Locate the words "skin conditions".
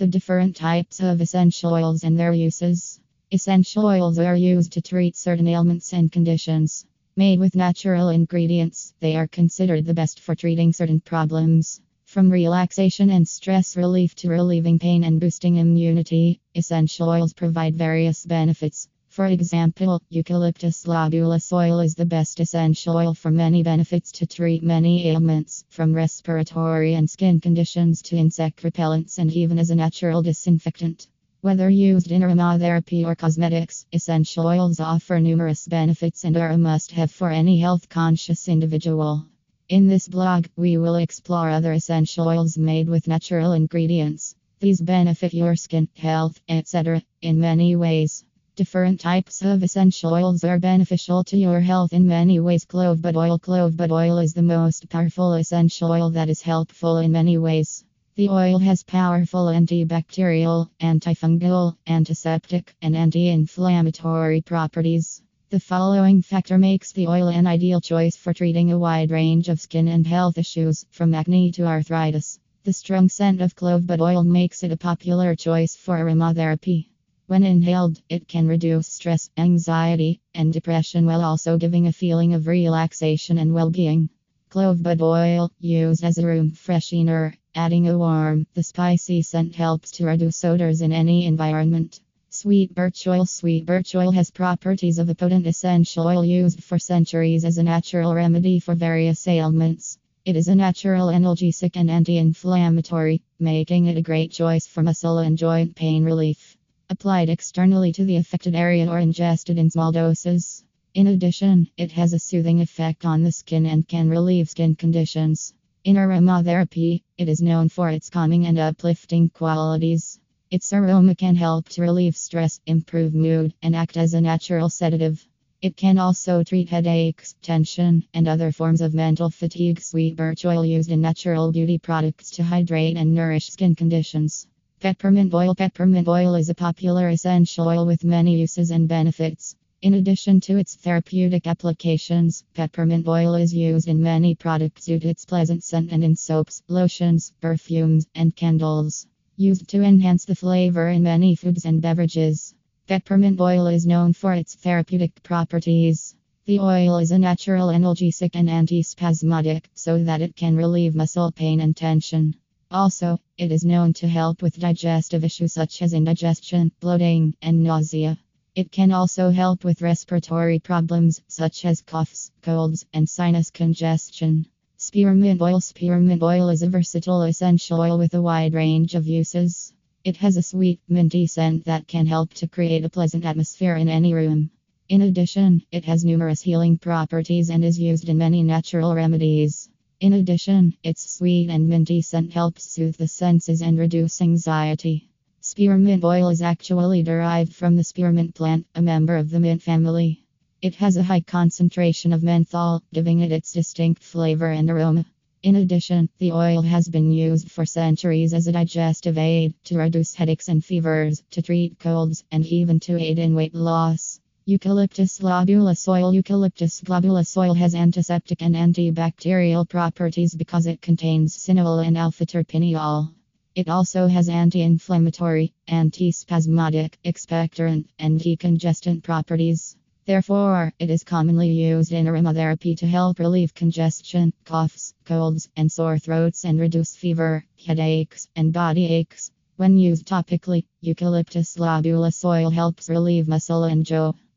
27.10-28.02, 114.50-115.54, 133.50-134.48